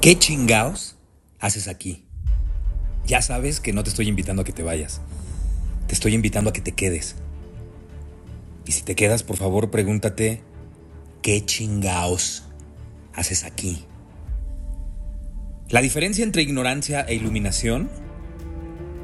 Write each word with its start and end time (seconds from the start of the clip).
¿Qué 0.00 0.18
chingaos 0.18 0.96
haces 1.40 1.68
aquí? 1.68 2.04
Ya 3.06 3.22
sabes 3.22 3.60
que 3.60 3.72
no 3.72 3.82
te 3.82 3.90
estoy 3.90 4.08
invitando 4.08 4.42
a 4.42 4.44
que 4.44 4.52
te 4.52 4.62
vayas. 4.62 5.00
Te 5.86 5.94
estoy 5.94 6.14
invitando 6.14 6.50
a 6.50 6.52
que 6.52 6.60
te 6.60 6.72
quedes. 6.72 7.16
Y 8.66 8.72
si 8.72 8.82
te 8.82 8.94
quedas, 8.94 9.22
por 9.22 9.36
favor, 9.36 9.70
pregúntate, 9.70 10.42
¿qué 11.22 11.44
chingaos 11.44 12.44
haces 13.14 13.44
aquí? 13.44 13.84
La 15.68 15.80
diferencia 15.80 16.24
entre 16.24 16.42
ignorancia 16.42 17.00
e 17.02 17.14
iluminación 17.14 17.88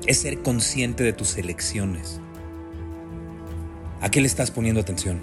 es 0.06 0.18
ser 0.18 0.42
consciente 0.42 1.04
de 1.04 1.12
tus 1.12 1.36
elecciones. 1.36 2.20
¿A 4.00 4.10
qué 4.10 4.20
le 4.20 4.26
estás 4.26 4.50
poniendo 4.50 4.80
atención? 4.80 5.20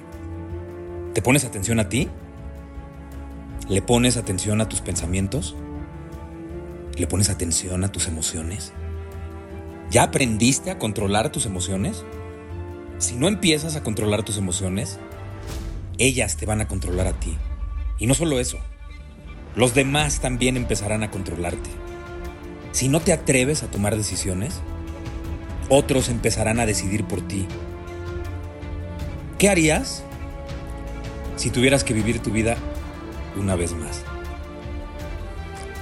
¿Te 1.14 1.22
pones 1.22 1.46
atención 1.46 1.80
a 1.80 1.90
ti? 1.90 2.10
¿Le 3.70 3.84
pones 3.84 4.18
atención 4.18 4.62
a 4.62 4.68
tus 4.68 4.82
pensamientos? 4.82 5.56
¿Le 6.96 7.06
pones 7.06 7.30
atención 7.30 7.84
a 7.84 7.92
tus 7.92 8.08
emociones? 8.08 8.74
¿Ya 9.92 10.02
aprendiste 10.02 10.72
a 10.72 10.80
controlar 10.80 11.32
tus 11.32 11.46
emociones? 11.46 12.04
Si 12.98 13.16
no 13.16 13.28
empiezas 13.28 13.76
a 13.76 13.84
controlar 13.84 14.24
tus 14.24 14.38
emociones, 14.38 14.98
ellas 16.00 16.36
te 16.36 16.48
van 16.48 16.62
a 16.62 16.68
controlar 16.68 17.06
a 17.06 17.20
ti. 17.20 17.38
Y 18.00 18.08
no 18.08 18.16
solo 18.16 18.40
eso, 18.40 18.58
los 19.56 19.76
demás 19.76 20.20
también 20.20 20.58
empezarán 20.58 21.04
a 21.04 21.12
controlarte. 21.12 21.70
Si 22.72 22.90
no 22.90 23.02
te 23.02 23.14
atreves 23.14 23.62
a 23.62 23.70
tomar 23.70 23.96
decisiones, 23.96 24.62
otros 25.70 26.10
empezarán 26.10 26.60
a 26.60 26.66
decidir 26.66 27.06
por 27.06 27.22
ti. 27.22 27.46
¿Qué 29.38 29.48
harías 29.48 30.04
si 31.36 31.52
tuvieras 31.52 31.84
que 31.84 31.94
vivir 31.94 32.20
tu 32.20 32.32
vida 32.32 32.58
una 33.36 33.56
vez 33.56 33.74
más? 33.74 34.04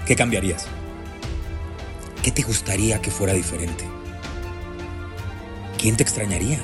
¿Qué 0.06 0.16
cambiarías? 0.16 0.68
¿Qué 2.24 2.32
te 2.32 2.44
gustaría 2.44 3.02
que 3.02 3.12
fuera 3.12 3.34
diferente? 3.34 3.84
¿Quién 5.78 5.96
te 5.96 6.04
extrañaría? 6.04 6.60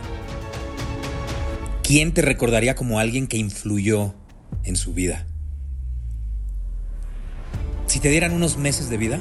¿Quién 1.84 2.14
te 2.14 2.22
recordaría 2.22 2.76
como 2.76 3.00
alguien 3.00 3.28
que 3.28 3.38
influyó 3.38 4.14
en 4.64 4.76
su 4.76 4.94
vida? 4.94 5.28
Si 7.88 8.00
te 8.00 8.10
dieran 8.10 8.34
unos 8.34 8.58
meses 8.58 8.90
de 8.90 8.98
vida, 8.98 9.20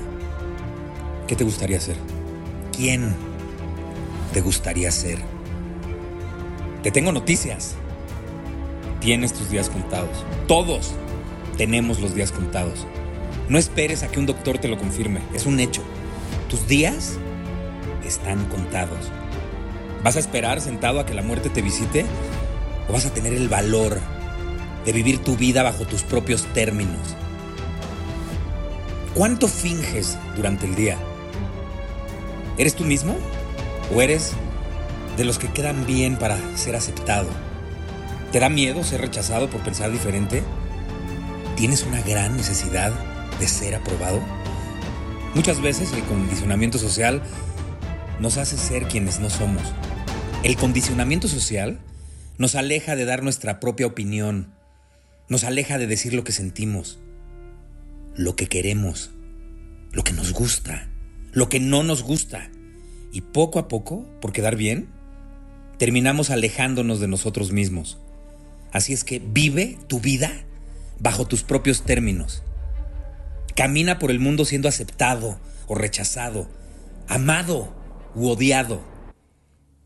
¿qué 1.27 1.37
te 1.37 1.45
gustaría 1.45 1.81
ser? 1.81 1.97
¿Quién 2.75 3.15
te 4.33 4.41
gustaría 4.41 4.91
ser? 4.91 5.19
Te 6.83 6.91
tengo 6.91 7.13
noticias. 7.13 7.75
Tienes 9.01 9.33
tus 9.33 9.51
días 9.51 9.69
contados. 9.69 10.25
Todos 10.47 10.95
tenemos 11.57 12.01
los 12.01 12.15
días 12.15 12.33
contados. 12.33 12.87
No 13.49 13.59
esperes 13.59 14.03
a 14.03 14.09
que 14.09 14.19
un 14.19 14.27
doctor 14.27 14.59
te 14.59 14.69
lo 14.69 14.79
confirme. 14.79 15.21
Es 15.35 15.47
un 15.47 15.61
hecho. 15.61 15.83
Tus 16.49 16.67
días 16.67 17.19
están 18.05 18.45
contados. 18.47 19.11
¿Vas 20.03 20.17
a 20.17 20.21
esperar 20.21 20.61
sentado 20.61 21.01
a 21.01 21.07
que 21.07 21.15
la 21.15 21.23
muerte 21.23 21.51
te 21.51 21.63
visite? 21.63 22.05
¿O 22.89 22.93
vas 22.93 23.07
a 23.07 23.15
tener 23.15 23.33
el 23.33 23.49
valor 23.49 24.01
de 24.85 24.93
vivir 24.93 25.19
tu 25.19 25.37
vida 25.37 25.63
bajo 25.63 25.85
tus 25.87 26.03
propios 26.03 26.45
términos? 26.55 27.17
¿Cuánto 29.15 29.47
finges 29.47 30.17
durante 30.37 30.67
el 30.67 30.75
día? 30.75 30.97
¿Eres 32.59 32.75
tú 32.75 32.85
mismo? 32.85 33.17
¿O 33.95 34.01
eres 34.01 34.33
de 35.17 35.25
los 35.25 35.39
que 35.39 35.49
quedan 35.49 35.87
bien 35.87 36.17
para 36.17 36.39
ser 36.57 36.75
aceptado? 36.75 37.29
¿Te 38.33 38.41
da 38.41 38.49
miedo 38.49 38.83
ser 38.83 39.03
rechazado 39.03 39.51
por 39.51 39.61
pensar 39.61 39.93
diferente? 39.93 40.43
¿Tienes 41.57 41.85
una 41.85 42.01
gran 42.03 42.37
necesidad 42.37 42.93
de 43.39 43.47
ser 43.47 43.75
aprobado? 43.75 44.21
Muchas 45.35 45.61
veces 45.61 45.93
el 45.93 46.03
condicionamiento 46.05 46.79
social 46.79 47.23
nos 48.21 48.39
hace 48.39 48.57
ser 48.57 48.89
quienes 48.89 49.21
no 49.21 49.31
somos. 49.31 49.63
El 50.43 50.57
condicionamiento 50.57 51.29
social 51.29 51.79
nos 52.39 52.55
aleja 52.55 52.97
de 52.97 53.05
dar 53.05 53.23
nuestra 53.23 53.61
propia 53.61 53.87
opinión, 53.87 54.55
nos 55.29 55.45
aleja 55.45 55.79
de 55.79 55.87
decir 55.87 56.15
lo 56.15 56.25
que 56.25 56.33
sentimos, 56.33 56.99
lo 58.17 58.35
que 58.35 58.47
queremos, 58.47 59.11
lo 59.93 60.05
que 60.05 60.15
nos 60.15 60.33
gusta, 60.33 60.89
lo 61.33 61.49
que 61.49 61.61
no 61.61 61.83
nos 61.83 62.03
gusta. 62.03 62.51
Y 63.13 63.21
poco 63.21 63.59
a 63.59 63.69
poco, 63.69 64.07
por 64.21 64.33
quedar 64.33 64.57
bien, 64.57 64.89
terminamos 65.79 66.31
alejándonos 66.31 66.99
de 66.99 67.09
nosotros 67.09 67.53
mismos. 67.53 67.99
Así 68.73 68.95
es 68.95 69.05
que 69.05 69.21
vive 69.21 69.79
tu 69.87 70.01
vida 70.01 70.47
bajo 71.03 71.27
tus 71.27 71.43
propios 71.43 71.83
términos. 71.83 72.43
Camina 73.57 73.99
por 73.99 74.11
el 74.11 74.21
mundo 74.21 74.45
siendo 74.45 74.69
aceptado 74.69 75.39
o 75.67 75.75
rechazado, 75.75 76.49
amado 77.09 77.75
u 78.15 78.29
odiado, 78.29 78.83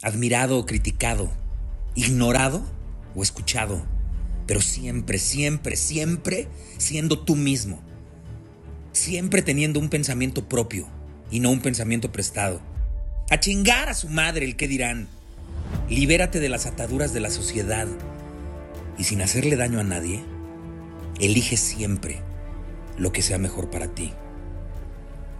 admirado 0.02 0.58
o 0.58 0.66
criticado, 0.66 1.30
ignorado 1.94 2.62
o 3.14 3.22
escuchado, 3.22 3.82
pero 4.46 4.60
siempre, 4.60 5.18
siempre, 5.18 5.76
siempre 5.76 6.48
siendo 6.76 7.18
tú 7.18 7.34
mismo. 7.34 7.80
Siempre 8.92 9.42
teniendo 9.42 9.80
un 9.80 9.88
pensamiento 9.88 10.48
propio 10.48 10.86
y 11.30 11.40
no 11.40 11.50
un 11.50 11.60
pensamiento 11.60 12.12
prestado. 12.12 12.60
A 13.30 13.40
chingar 13.40 13.88
a 13.88 13.94
su 13.94 14.08
madre 14.08 14.44
el 14.44 14.56
que 14.56 14.68
dirán. 14.68 15.08
Libérate 15.90 16.40
de 16.40 16.48
las 16.48 16.66
ataduras 16.66 17.12
de 17.12 17.20
la 17.20 17.30
sociedad 17.30 17.88
y 18.96 19.04
sin 19.04 19.20
hacerle 19.20 19.56
daño 19.56 19.80
a 19.80 19.84
nadie, 19.84 20.22
elige 21.20 21.56
siempre 21.56 22.22
lo 22.96 23.12
que 23.12 23.22
sea 23.22 23.38
mejor 23.38 23.70
para 23.70 23.94
ti. 23.94 24.12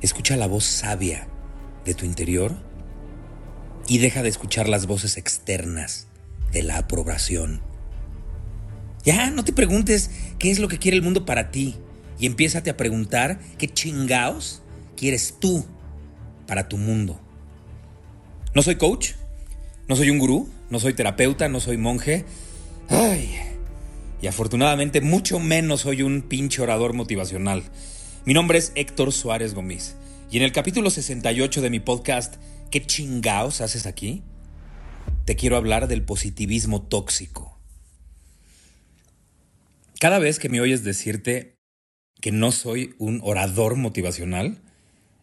Escucha 0.00 0.36
la 0.36 0.46
voz 0.46 0.64
sabia 0.64 1.28
de 1.84 1.94
tu 1.94 2.04
interior 2.04 2.54
y 3.86 3.98
deja 3.98 4.22
de 4.22 4.28
escuchar 4.28 4.68
las 4.68 4.86
voces 4.86 5.16
externas 5.16 6.08
de 6.52 6.62
la 6.62 6.78
aprobación. 6.78 7.62
Ya, 9.04 9.30
no 9.30 9.44
te 9.44 9.52
preguntes 9.52 10.10
qué 10.38 10.50
es 10.50 10.58
lo 10.58 10.68
que 10.68 10.78
quiere 10.78 10.96
el 10.96 11.02
mundo 11.02 11.24
para 11.24 11.50
ti 11.50 11.76
y 12.18 12.26
empiézate 12.26 12.70
a 12.70 12.76
preguntar 12.76 13.38
qué 13.58 13.68
chingaos 13.68 14.62
quieres 14.96 15.36
tú 15.38 15.64
para 16.46 16.68
tu 16.68 16.76
mundo. 16.76 17.20
No 18.54 18.62
soy 18.62 18.76
coach, 18.76 19.12
no 19.88 19.96
soy 19.96 20.10
un 20.10 20.18
gurú, 20.18 20.48
no 20.70 20.80
soy 20.80 20.94
terapeuta, 20.94 21.48
no 21.48 21.60
soy 21.60 21.76
monje. 21.76 22.24
Ay, 22.88 23.38
y 24.20 24.26
afortunadamente 24.26 25.00
mucho 25.00 25.38
menos 25.38 25.82
soy 25.82 26.02
un 26.02 26.22
pinche 26.22 26.62
orador 26.62 26.94
motivacional. 26.94 27.62
Mi 28.24 28.34
nombre 28.34 28.58
es 28.58 28.72
Héctor 28.74 29.12
Suárez 29.12 29.54
Gómez 29.54 29.96
y 30.30 30.38
en 30.38 30.42
el 30.42 30.52
capítulo 30.52 30.90
68 30.90 31.60
de 31.60 31.70
mi 31.70 31.80
podcast 31.80 32.36
¿Qué 32.70 32.84
chingaos 32.84 33.60
haces 33.60 33.86
aquí? 33.86 34.22
Te 35.24 35.36
quiero 35.36 35.56
hablar 35.56 35.88
del 35.88 36.02
positivismo 36.02 36.82
tóxico. 36.82 37.60
Cada 40.00 40.18
vez 40.18 40.38
que 40.38 40.48
me 40.48 40.60
oyes 40.60 40.84
decirte 40.84 41.56
que 42.20 42.32
no 42.32 42.52
soy 42.52 42.94
un 42.98 43.20
orador 43.22 43.76
motivacional, 43.76 44.60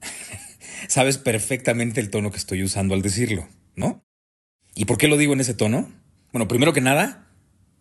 sabes 0.88 1.18
perfectamente 1.18 2.00
el 2.00 2.10
tono 2.10 2.32
que 2.32 2.38
estoy 2.38 2.64
usando 2.64 2.94
al 2.94 3.02
decirlo, 3.02 3.48
¿no? 3.76 4.04
¿Y 4.76 4.86
por 4.86 4.98
qué 4.98 5.08
lo 5.08 5.18
digo 5.18 5.34
en 5.34 5.42
ese 5.42 5.54
tono? 5.54 5.92
Bueno, 6.32 6.48
primero 6.48 6.74
que 6.74 6.82
nada, 6.82 7.30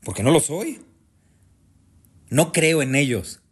porque 0.03 0.23
no 0.23 0.31
lo 0.31 0.41
soy. 0.41 0.81
No 2.33 2.51
creo 2.51 2.81
en 2.81 2.95
ellos. 2.95 3.43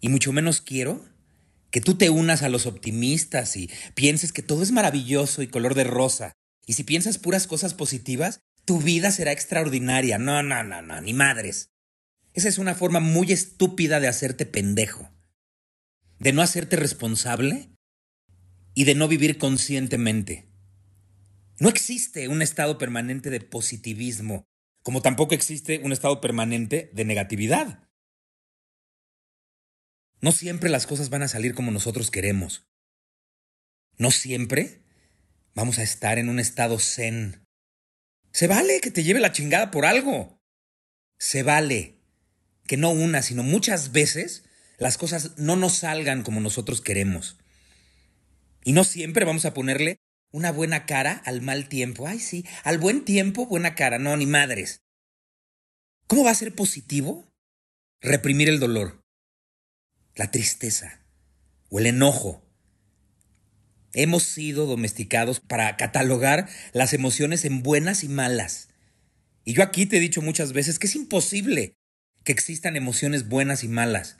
Y 0.00 0.08
mucho 0.08 0.32
menos 0.32 0.60
quiero 0.60 1.04
que 1.70 1.80
tú 1.80 1.94
te 1.94 2.10
unas 2.10 2.42
a 2.42 2.48
los 2.48 2.66
optimistas 2.66 3.56
y 3.56 3.70
pienses 3.94 4.32
que 4.32 4.42
todo 4.42 4.64
es 4.64 4.72
maravilloso 4.72 5.42
y 5.42 5.46
color 5.46 5.76
de 5.76 5.84
rosa. 5.84 6.32
Y 6.66 6.72
si 6.72 6.82
piensas 6.82 7.18
puras 7.18 7.46
cosas 7.46 7.72
positivas, 7.72 8.40
tu 8.64 8.80
vida 8.80 9.12
será 9.12 9.30
extraordinaria. 9.30 10.18
No, 10.18 10.42
no, 10.42 10.64
no, 10.64 10.82
no, 10.82 11.00
ni 11.00 11.14
madres. 11.14 11.70
Esa 12.34 12.48
es 12.48 12.58
una 12.58 12.74
forma 12.74 12.98
muy 12.98 13.30
estúpida 13.30 14.00
de 14.00 14.08
hacerte 14.08 14.44
pendejo. 14.44 15.08
de 16.18 16.32
no 16.32 16.42
hacerte 16.42 16.74
responsable 16.74 17.70
y 18.74 18.84
de 18.84 18.96
no 18.96 19.06
vivir 19.06 19.38
conscientemente. 19.38 20.48
No 21.60 21.68
existe 21.68 22.26
un 22.26 22.42
estado 22.42 22.76
permanente 22.76 23.30
de 23.30 23.40
positivismo, 23.40 24.48
como 24.86 25.02
tampoco 25.02 25.34
existe 25.34 25.80
un 25.82 25.90
estado 25.90 26.20
permanente 26.20 26.92
de 26.92 27.04
negatividad. 27.04 27.82
No 30.20 30.30
siempre 30.30 30.70
las 30.70 30.86
cosas 30.86 31.10
van 31.10 31.24
a 31.24 31.28
salir 31.28 31.56
como 31.56 31.72
nosotros 31.72 32.12
queremos. 32.12 32.68
No 33.98 34.12
siempre 34.12 34.84
vamos 35.56 35.80
a 35.80 35.82
estar 35.82 36.20
en 36.20 36.28
un 36.28 36.38
estado 36.38 36.78
zen. 36.78 37.44
Se 38.30 38.46
vale 38.46 38.80
que 38.80 38.92
te 38.92 39.02
lleve 39.02 39.18
la 39.18 39.32
chingada 39.32 39.72
por 39.72 39.86
algo. 39.86 40.40
Se 41.18 41.42
vale 41.42 41.98
que 42.68 42.76
no 42.76 42.90
una, 42.90 43.22
sino 43.22 43.42
muchas 43.42 43.90
veces 43.90 44.44
las 44.78 44.98
cosas 44.98 45.36
no 45.36 45.56
nos 45.56 45.78
salgan 45.78 46.22
como 46.22 46.38
nosotros 46.38 46.80
queremos. 46.80 47.38
Y 48.62 48.70
no 48.72 48.84
siempre 48.84 49.24
vamos 49.24 49.46
a 49.46 49.52
ponerle 49.52 49.98
una 50.36 50.52
buena 50.52 50.84
cara 50.84 51.22
al 51.24 51.40
mal 51.40 51.66
tiempo. 51.66 52.06
Ay, 52.06 52.18
sí, 52.18 52.44
al 52.62 52.76
buen 52.76 53.06
tiempo, 53.06 53.46
buena 53.46 53.74
cara. 53.74 53.98
No, 53.98 54.14
ni 54.18 54.26
madres. 54.26 54.82
¿Cómo 56.06 56.24
va 56.24 56.30
a 56.30 56.34
ser 56.34 56.54
positivo 56.54 57.32
reprimir 58.02 58.50
el 58.50 58.60
dolor, 58.60 59.02
la 60.14 60.30
tristeza 60.30 61.00
o 61.70 61.78
el 61.78 61.86
enojo? 61.86 62.46
Hemos 63.94 64.24
sido 64.24 64.66
domesticados 64.66 65.40
para 65.40 65.74
catalogar 65.78 66.50
las 66.74 66.92
emociones 66.92 67.46
en 67.46 67.62
buenas 67.62 68.04
y 68.04 68.08
malas. 68.08 68.68
Y 69.42 69.54
yo 69.54 69.62
aquí 69.62 69.86
te 69.86 69.96
he 69.96 70.00
dicho 70.00 70.20
muchas 70.20 70.52
veces 70.52 70.78
que 70.78 70.86
es 70.86 70.96
imposible 70.96 71.72
que 72.24 72.32
existan 72.32 72.76
emociones 72.76 73.26
buenas 73.26 73.64
y 73.64 73.68
malas. 73.68 74.18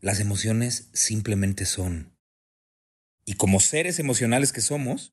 Las 0.00 0.18
emociones 0.18 0.88
simplemente 0.94 1.64
son. 1.64 2.17
Y 3.28 3.34
como 3.34 3.60
seres 3.60 3.98
emocionales 3.98 4.54
que 4.54 4.62
somos, 4.62 5.12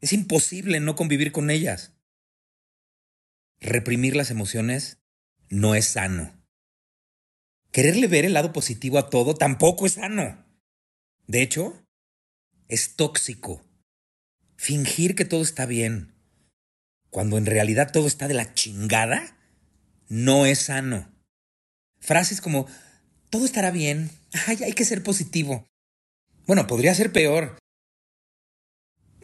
es 0.00 0.12
imposible 0.12 0.78
no 0.78 0.94
convivir 0.94 1.32
con 1.32 1.50
ellas. 1.50 1.94
Reprimir 3.58 4.14
las 4.14 4.30
emociones 4.30 5.00
no 5.48 5.74
es 5.74 5.84
sano. 5.84 6.40
Quererle 7.72 8.06
ver 8.06 8.24
el 8.24 8.34
lado 8.34 8.52
positivo 8.52 8.98
a 8.98 9.10
todo 9.10 9.34
tampoco 9.34 9.84
es 9.84 9.94
sano. 9.94 10.46
De 11.26 11.42
hecho, 11.42 11.84
es 12.68 12.94
tóxico. 12.94 13.66
Fingir 14.54 15.16
que 15.16 15.24
todo 15.24 15.42
está 15.42 15.66
bien, 15.66 16.14
cuando 17.10 17.36
en 17.36 17.46
realidad 17.46 17.90
todo 17.90 18.06
está 18.06 18.28
de 18.28 18.34
la 18.34 18.54
chingada, 18.54 19.36
no 20.08 20.46
es 20.46 20.60
sano. 20.60 21.12
Frases 21.98 22.40
como, 22.40 22.68
todo 23.28 23.44
estará 23.44 23.72
bien. 23.72 24.08
Ay, 24.46 24.62
hay 24.62 24.72
que 24.72 24.84
ser 24.84 25.02
positivo. 25.02 25.66
Bueno, 26.46 26.66
podría 26.66 26.94
ser 26.94 27.12
peor. 27.12 27.58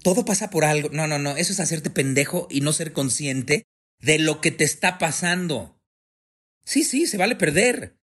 Todo 0.03 0.25
pasa 0.25 0.51
por 0.51 0.65
algo. 0.65 0.89
No, 0.91 1.07
no, 1.07 1.19
no. 1.19 1.37
Eso 1.37 1.53
es 1.53 1.61
hacerte 1.61 1.91
pendejo 1.91 2.49
y 2.51 2.61
no 2.61 2.73
ser 2.73 2.93
consciente 2.93 3.65
de 4.01 4.19
lo 4.19 4.41
que 4.41 4.51
te 4.51 4.65
está 4.65 4.99
pasando. 4.99 5.81
Sí, 6.65 6.83
sí, 6.83 7.07
se 7.07 7.17
vale 7.17 7.37
perder. 7.37 7.97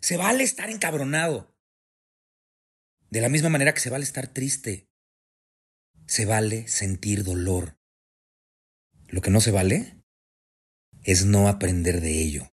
Se 0.00 0.16
vale 0.16 0.42
estar 0.42 0.70
encabronado. 0.70 1.54
De 3.10 3.20
la 3.20 3.28
misma 3.28 3.48
manera 3.48 3.72
que 3.72 3.80
se 3.80 3.90
vale 3.90 4.04
estar 4.04 4.26
triste. 4.26 4.88
Se 6.06 6.24
vale 6.24 6.66
sentir 6.66 7.22
dolor. 7.22 7.78
Lo 9.08 9.20
que 9.20 9.30
no 9.30 9.40
se 9.40 9.52
vale 9.52 10.02
es 11.04 11.24
no 11.24 11.48
aprender 11.48 12.00
de 12.00 12.20
ello. 12.20 12.52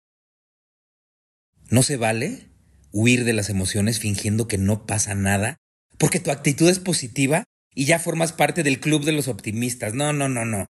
No 1.70 1.82
se 1.82 1.97
vale 1.97 2.50
huir 2.93 3.25
de 3.25 3.32
las 3.32 3.49
emociones 3.49 3.99
fingiendo 3.99 4.47
que 4.47 4.59
no 4.59 4.85
pasa 4.85 5.14
nada 5.14 5.62
porque 5.99 6.21
tu 6.21 6.31
actitud 6.31 6.69
es 6.69 6.79
positiva 6.79 7.44
y 7.75 7.87
ya 7.87 7.99
formas 7.99 8.33
parte 8.33 8.62
del 8.62 8.81
club 8.81 9.05
de 9.05 9.12
los 9.12 9.29
optimistas. 9.29 9.94
No, 9.94 10.12
no, 10.12 10.29
no, 10.29 10.44
no. 10.44 10.67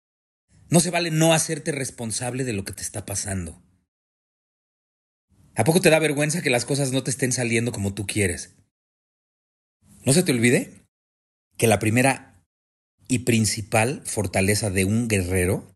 No 0.69 0.79
se 0.79 0.91
vale 0.91 1.11
no 1.11 1.33
hacerte 1.33 1.71
responsable 1.71 2.43
de 2.43 2.53
lo 2.53 2.63
que 2.63 2.73
te 2.73 2.81
está 2.81 3.05
pasando. 3.05 3.61
¿A 5.55 5.63
poco 5.63 5.81
te 5.81 5.89
da 5.89 5.99
vergüenza 5.99 6.41
que 6.41 6.49
las 6.49 6.65
cosas 6.65 6.91
no 6.91 7.03
te 7.03 7.11
estén 7.11 7.31
saliendo 7.31 7.71
como 7.71 7.93
tú 7.93 8.07
quieres? 8.07 8.55
No 10.03 10.13
se 10.13 10.23
te 10.23 10.31
olvide 10.31 10.87
que 11.57 11.67
la 11.67 11.79
primera 11.79 12.43
y 13.07 13.19
principal 13.19 14.01
fortaleza 14.05 14.71
de 14.71 14.85
un 14.85 15.07
guerrero 15.07 15.75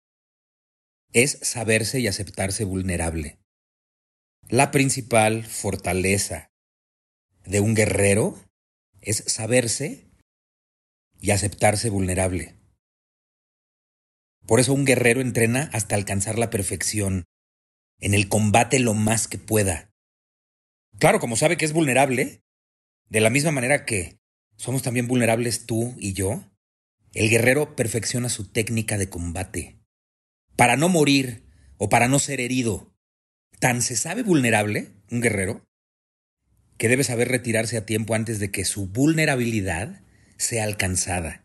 es 1.14 1.40
saberse 1.42 2.00
y 2.00 2.08
aceptarse 2.08 2.64
vulnerable. 2.64 3.40
La 4.50 4.72
principal 4.72 5.46
fortaleza 5.46 6.52
de 7.46 7.60
un 7.60 7.76
guerrero 7.76 8.40
es 9.07 9.24
saberse 9.25 10.12
y 11.21 11.31
aceptarse 11.31 11.89
vulnerable. 11.89 12.56
Por 14.45 14.59
eso 14.59 14.74
un 14.74 14.83
guerrero 14.83 15.21
entrena 15.21 15.69
hasta 15.71 15.95
alcanzar 15.95 16.38
la 16.38 16.50
perfección, 16.50 17.24
en 18.00 18.13
el 18.13 18.27
combate 18.27 18.80
lo 18.80 18.94
más 18.94 19.30
que 19.30 19.38
pueda. 19.38 19.94
Claro, 21.00 21.21
como 21.21 21.38
sabe 21.38 21.56
que 21.56 21.63
es 21.63 21.71
vulnerable, 21.71 22.44
de 23.07 23.21
la 23.21 23.30
misma 23.30 23.51
manera 23.51 23.86
que 23.86 24.19
somos 24.57 24.83
también 24.83 25.07
vulnerables 25.07 25.65
tú 25.65 25.95
y 25.98 26.12
yo, 26.12 26.44
el 27.13 27.30
guerrero 27.30 27.77
perfecciona 27.77 28.27
su 28.27 28.51
técnica 28.51 28.98
de 28.98 29.09
combate 29.09 29.80
para 30.57 30.75
no 30.75 30.89
morir 30.89 31.45
o 31.77 31.88
para 31.88 32.09
no 32.09 32.19
ser 32.19 32.42
herido. 32.42 32.94
Tan 33.59 33.81
se 33.81 33.95
sabe 33.95 34.24
vulnerable, 34.24 34.92
un 35.09 35.21
guerrero, 35.21 35.63
que 36.78 36.90
debe 36.90 37.04
saber 37.04 37.28
retirarse 37.28 37.78
a 37.78 37.86
tiempo 37.86 38.14
antes 38.14 38.40
de 38.40 38.52
que 38.52 38.66
su 38.66 38.88
vulnerabilidad 38.88 40.02
sea 40.38 40.64
alcanzada. 40.64 41.44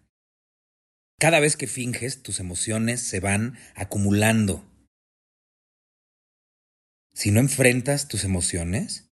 Cada 1.19 1.41
vez 1.41 1.57
que 1.57 1.67
finges, 1.67 2.23
tus 2.23 2.41
emociones 2.41 3.01
se 3.01 3.21
van 3.21 3.57
acumulando. 3.75 4.69
Si 7.15 7.31
no 7.31 7.41
enfrentas 7.41 8.09
tus 8.09 8.25
emociones, 8.25 9.11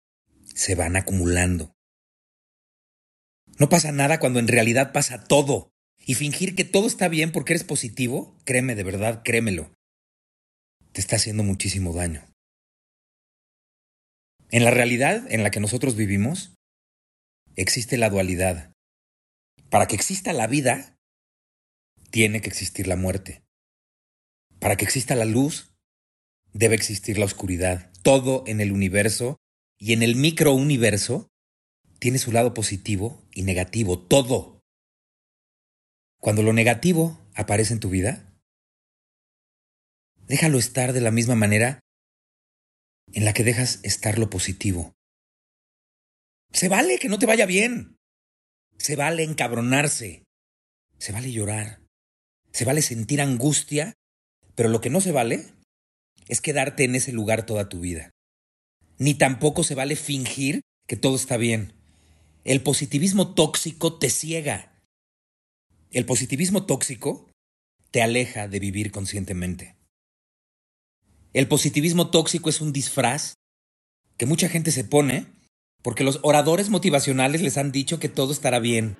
se 0.53 0.75
van 0.75 0.95
acumulando. 0.95 1.73
No 3.59 3.69
pasa 3.69 3.91
nada 3.91 4.19
cuando 4.19 4.39
en 4.39 4.47
realidad 4.47 4.93
pasa 4.93 5.23
todo. 5.23 5.71
Y 6.05 6.15
fingir 6.15 6.55
que 6.55 6.63
todo 6.63 6.87
está 6.87 7.09
bien 7.09 7.31
porque 7.31 7.53
eres 7.53 7.65
positivo, 7.65 8.39
créeme 8.45 8.75
de 8.75 8.83
verdad, 8.83 9.23
créemelo, 9.25 9.73
te 10.93 11.01
está 11.01 11.17
haciendo 11.17 11.43
muchísimo 11.43 11.93
daño. 11.93 12.23
En 14.49 14.63
la 14.63 14.71
realidad 14.71 15.25
en 15.29 15.43
la 15.43 15.51
que 15.51 15.59
nosotros 15.59 15.95
vivimos, 15.95 16.55
existe 17.55 17.97
la 17.97 18.09
dualidad. 18.09 18.71
Para 19.69 19.87
que 19.87 19.95
exista 19.95 20.33
la 20.33 20.47
vida, 20.47 20.95
tiene 22.11 22.41
que 22.41 22.49
existir 22.49 22.87
la 22.87 22.95
muerte. 22.95 23.43
Para 24.59 24.75
que 24.77 24.85
exista 24.85 25.15
la 25.15 25.25
luz, 25.25 25.73
debe 26.53 26.75
existir 26.75 27.17
la 27.17 27.25
oscuridad. 27.25 27.91
Todo 28.03 28.43
en 28.47 28.61
el 28.61 28.71
universo 28.71 29.37
y 29.77 29.93
en 29.93 30.01
el 30.01 30.15
microuniverso 30.15 31.27
tiene 31.99 32.17
su 32.17 32.31
lado 32.31 32.53
positivo 32.53 33.27
y 33.33 33.43
negativo. 33.43 33.99
Todo. 33.99 34.61
Cuando 36.19 36.41
lo 36.41 36.53
negativo 36.53 37.19
aparece 37.35 37.73
en 37.73 37.79
tu 37.79 37.89
vida, 37.89 38.27
Déjalo 40.27 40.59
estar 40.59 40.91
de 40.91 41.01
la 41.01 41.11
misma 41.11 41.35
manera 41.35 41.79
en 43.13 43.25
la 43.25 43.33
que 43.33 43.43
dejas 43.43 43.79
estar 43.83 44.19
lo 44.19 44.29
positivo. 44.29 44.93
Se 46.51 46.69
vale 46.69 46.97
que 46.99 47.09
no 47.09 47.19
te 47.19 47.25
vaya 47.25 47.45
bien. 47.45 47.97
Se 48.77 48.95
vale 48.95 49.23
encabronarse. 49.23 50.23
Se 50.97 51.11
vale 51.11 51.31
llorar. 51.31 51.81
Se 52.51 52.65
vale 52.65 52.81
sentir 52.81 53.21
angustia. 53.21 53.93
Pero 54.55 54.69
lo 54.69 54.81
que 54.81 54.89
no 54.89 55.01
se 55.01 55.11
vale 55.11 55.45
es 56.27 56.41
quedarte 56.41 56.83
en 56.83 56.95
ese 56.95 57.11
lugar 57.11 57.45
toda 57.45 57.69
tu 57.69 57.79
vida. 57.79 58.11
Ni 58.97 59.13
tampoco 59.13 59.63
se 59.63 59.75
vale 59.75 59.95
fingir 59.95 60.61
que 60.87 60.97
todo 60.97 61.15
está 61.15 61.37
bien. 61.37 61.73
El 62.43 62.63
positivismo 62.63 63.33
tóxico 63.35 63.99
te 63.99 64.09
ciega. 64.09 64.81
El 65.91 66.05
positivismo 66.05 66.65
tóxico 66.65 67.29
te 67.91 68.01
aleja 68.01 68.47
de 68.47 68.59
vivir 68.59 68.91
conscientemente. 68.91 69.76
El 71.33 71.47
positivismo 71.47 72.09
tóxico 72.09 72.49
es 72.49 72.61
un 72.61 72.71
disfraz 72.71 73.35
que 74.17 74.25
mucha 74.25 74.47
gente 74.47 74.71
se 74.71 74.83
pone 74.83 75.25
porque 75.83 76.03
los 76.03 76.19
oradores 76.23 76.69
motivacionales 76.69 77.41
les 77.41 77.57
han 77.57 77.71
dicho 77.71 77.99
que 77.99 78.09
todo 78.09 78.31
estará 78.31 78.59
bien. 78.59 78.97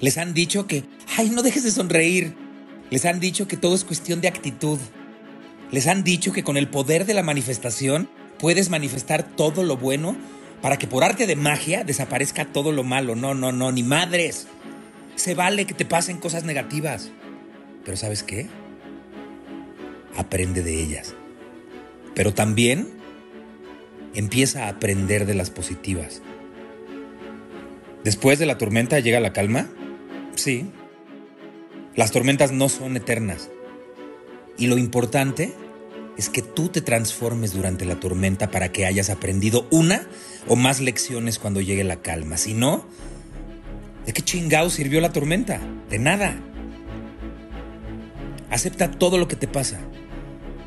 Les 0.00 0.16
han 0.16 0.34
dicho 0.34 0.66
que, 0.66 0.84
ay, 1.16 1.30
no 1.30 1.42
dejes 1.42 1.64
de 1.64 1.70
sonreír. 1.70 2.36
Les 2.90 3.04
han 3.04 3.20
dicho 3.20 3.48
que 3.48 3.56
todo 3.56 3.74
es 3.74 3.84
cuestión 3.84 4.20
de 4.20 4.28
actitud. 4.28 4.78
Les 5.70 5.86
han 5.86 6.04
dicho 6.04 6.32
que 6.32 6.44
con 6.44 6.56
el 6.56 6.68
poder 6.68 7.06
de 7.06 7.14
la 7.14 7.22
manifestación 7.22 8.08
puedes 8.38 8.70
manifestar 8.70 9.24
todo 9.36 9.64
lo 9.64 9.76
bueno 9.76 10.16
para 10.62 10.78
que 10.78 10.86
por 10.86 11.04
arte 11.04 11.26
de 11.26 11.36
magia 11.36 11.84
desaparezca 11.84 12.46
todo 12.46 12.72
lo 12.72 12.84
malo. 12.84 13.16
No, 13.16 13.34
no, 13.34 13.52
no, 13.52 13.72
ni 13.72 13.82
madres. 13.82 14.46
Se 15.16 15.34
vale 15.34 15.66
que 15.66 15.74
te 15.74 15.84
pasen 15.84 16.18
cosas 16.18 16.44
negativas. 16.44 17.10
Pero 17.84 17.96
¿sabes 17.96 18.22
qué? 18.22 18.48
Aprende 20.16 20.62
de 20.62 20.80
ellas 20.80 21.14
pero 22.14 22.32
también 22.32 22.88
empieza 24.14 24.64
a 24.64 24.68
aprender 24.68 25.26
de 25.26 25.34
las 25.34 25.50
positivas. 25.50 26.22
Después 28.04 28.38
de 28.38 28.46
la 28.46 28.58
tormenta 28.58 29.00
llega 29.00 29.20
la 29.20 29.32
calma. 29.32 29.68
Sí. 30.36 30.70
Las 31.96 32.12
tormentas 32.12 32.52
no 32.52 32.68
son 32.68 32.96
eternas. 32.96 33.50
Y 34.58 34.66
lo 34.68 34.78
importante 34.78 35.52
es 36.16 36.28
que 36.28 36.42
tú 36.42 36.68
te 36.68 36.80
transformes 36.80 37.52
durante 37.52 37.84
la 37.84 37.98
tormenta 37.98 38.50
para 38.50 38.70
que 38.70 38.86
hayas 38.86 39.10
aprendido 39.10 39.66
una 39.70 40.06
o 40.46 40.54
más 40.54 40.80
lecciones 40.80 41.38
cuando 41.38 41.60
llegue 41.60 41.82
la 41.82 42.02
calma. 42.02 42.36
Si 42.36 42.54
no, 42.54 42.86
¿de 44.06 44.12
qué 44.12 44.22
chingado 44.22 44.70
sirvió 44.70 45.00
la 45.00 45.12
tormenta? 45.12 45.60
De 45.90 45.98
nada. 45.98 46.36
Acepta 48.50 48.90
todo 48.92 49.18
lo 49.18 49.26
que 49.26 49.34
te 49.34 49.48
pasa 49.48 49.80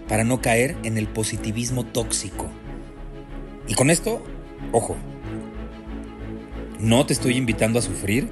para 0.08 0.24
no 0.24 0.42
caer 0.42 0.78
en 0.84 0.98
el 0.98 1.08
positivismo 1.08 1.86
tóxico. 1.86 2.48
Y 3.68 3.74
con 3.74 3.90
esto, 3.90 4.24
ojo, 4.72 4.96
no 6.80 7.06
te 7.06 7.14
estoy 7.14 7.38
invitando 7.38 7.80
a 7.80 7.82
sufrir, 7.82 8.30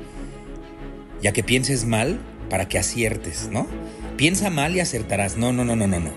ya 1.21 1.33
que 1.33 1.43
pienses 1.43 1.85
mal 1.85 2.19
para 2.49 2.67
que 2.67 2.77
aciertes, 2.77 3.49
¿no? 3.51 3.67
Piensa 4.17 4.49
mal 4.49 4.75
y 4.75 4.79
acertarás. 4.79 5.37
No, 5.37 5.51
no, 5.51 5.65
no, 5.65 5.75
no, 5.75 5.87
no, 5.87 5.99
no. 5.99 6.11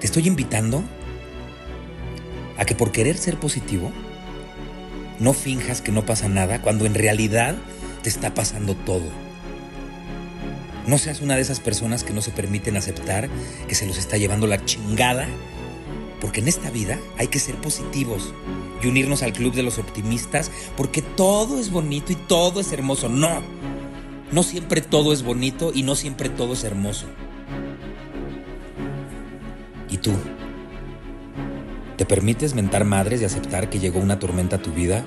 Te 0.00 0.06
estoy 0.06 0.26
invitando 0.26 0.82
a 2.56 2.64
que 2.64 2.74
por 2.74 2.92
querer 2.92 3.16
ser 3.16 3.38
positivo, 3.38 3.92
no 5.18 5.32
finjas 5.32 5.80
que 5.80 5.92
no 5.92 6.04
pasa 6.06 6.28
nada 6.28 6.62
cuando 6.62 6.86
en 6.86 6.94
realidad 6.94 7.56
te 8.02 8.08
está 8.08 8.34
pasando 8.34 8.74
todo. 8.74 9.29
No 10.86 10.98
seas 10.98 11.20
una 11.20 11.36
de 11.36 11.42
esas 11.42 11.60
personas 11.60 12.04
que 12.04 12.12
no 12.12 12.22
se 12.22 12.30
permiten 12.30 12.76
aceptar 12.76 13.28
que 13.68 13.74
se 13.74 13.86
los 13.86 13.98
está 13.98 14.16
llevando 14.16 14.46
la 14.46 14.64
chingada, 14.64 15.28
porque 16.20 16.40
en 16.40 16.48
esta 16.48 16.70
vida 16.70 16.98
hay 17.18 17.28
que 17.28 17.38
ser 17.38 17.56
positivos 17.56 18.32
y 18.82 18.86
unirnos 18.86 19.22
al 19.22 19.32
club 19.32 19.54
de 19.54 19.62
los 19.62 19.78
optimistas, 19.78 20.50
porque 20.76 21.02
todo 21.02 21.58
es 21.58 21.70
bonito 21.70 22.12
y 22.12 22.16
todo 22.16 22.60
es 22.60 22.72
hermoso. 22.72 23.08
No, 23.08 23.42
no 24.32 24.42
siempre 24.42 24.80
todo 24.80 25.12
es 25.12 25.22
bonito 25.22 25.72
y 25.74 25.82
no 25.82 25.94
siempre 25.94 26.28
todo 26.28 26.54
es 26.54 26.64
hermoso. 26.64 27.06
¿Y 29.88 29.98
tú? 29.98 30.12
¿Te 31.96 32.06
permites 32.06 32.54
mentar 32.54 32.84
madres 32.84 33.20
y 33.20 33.24
aceptar 33.24 33.68
que 33.68 33.78
llegó 33.78 34.00
una 34.00 34.18
tormenta 34.18 34.56
a 34.56 34.62
tu 34.62 34.72
vida 34.72 35.04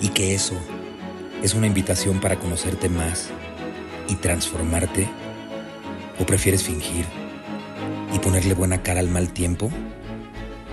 y 0.00 0.08
que 0.08 0.34
eso 0.34 0.54
es 1.42 1.54
una 1.54 1.66
invitación 1.66 2.20
para 2.20 2.38
conocerte 2.38 2.88
más 2.88 3.30
y 4.08 4.14
transformarte? 4.16 5.08
¿O 6.20 6.24
prefieres 6.24 6.62
fingir 6.62 7.04
y 8.12 8.18
ponerle 8.18 8.54
buena 8.54 8.82
cara 8.82 9.00
al 9.00 9.08
mal 9.08 9.32
tiempo, 9.32 9.70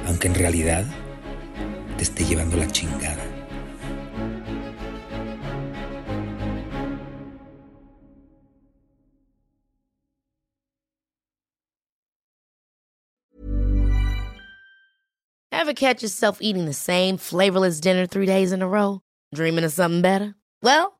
aunque 0.07 0.27
en 0.27 0.35
realidad 0.35 0.85
te 1.97 2.03
esté 2.03 2.25
llevando 2.25 2.57
la 2.57 2.67
chingada? 2.67 3.23
Ever 15.51 15.73
catch 15.73 16.03
yourself 16.03 16.39
eating 16.41 16.65
the 16.65 16.73
same 16.73 17.15
flavorless 17.15 17.79
dinner 17.79 18.05
three 18.05 18.25
days 18.25 18.51
in 18.51 18.61
a 18.61 18.67
row? 18.67 18.99
Dreaming 19.33 19.63
of 19.63 19.71
something 19.71 20.01
better? 20.01 20.35
Well, 20.61 20.99